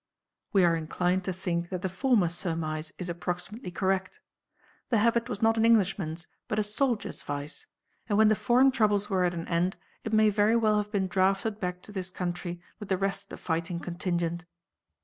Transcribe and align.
We 0.51 0.63
are 0.65 0.75
inclined 0.75 1.23
to 1.25 1.31
think 1.31 1.69
that 1.69 1.83
the 1.83 1.87
former 1.87 2.27
surmise 2.27 2.91
is 2.97 3.07
approximately 3.07 3.69
correct. 3.69 4.19
The 4.89 4.97
habit 4.97 5.29
was 5.29 5.43
not 5.43 5.57
an 5.57 5.63
Englishman's 5.65 6.25
but 6.47 6.57
a 6.57 6.63
soldier's 6.63 7.21
vice, 7.21 7.67
and 8.09 8.17
when 8.17 8.27
the 8.27 8.35
foreign 8.35 8.71
troubles 8.71 9.11
were 9.11 9.25
at 9.25 9.35
an 9.35 9.47
end 9.47 9.77
it 10.03 10.11
may 10.11 10.29
very 10.31 10.55
well 10.55 10.77
have 10.77 10.91
been 10.91 11.05
drafted 11.07 11.59
back 11.59 11.83
to 11.83 11.91
this 11.91 12.09
country 12.09 12.59
with 12.79 12.89
the 12.89 12.97
rest 12.97 13.25
of 13.25 13.29
the 13.37 13.45
fighting 13.45 13.79
contingent. 13.79 14.45